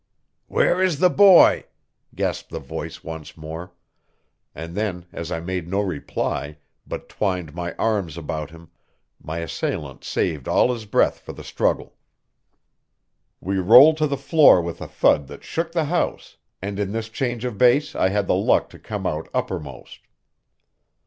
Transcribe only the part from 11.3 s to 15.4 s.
the struggle. We rolled to the floor with a thud